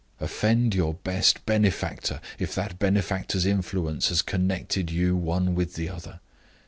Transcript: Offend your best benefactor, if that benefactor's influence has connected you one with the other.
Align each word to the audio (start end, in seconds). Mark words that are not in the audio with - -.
Offend 0.19 0.73
your 0.73 0.95
best 0.95 1.45
benefactor, 1.45 2.21
if 2.39 2.55
that 2.55 2.79
benefactor's 2.79 3.45
influence 3.45 4.09
has 4.09 4.23
connected 4.23 4.89
you 4.89 5.15
one 5.15 5.53
with 5.53 5.75
the 5.75 5.89
other. 5.89 6.19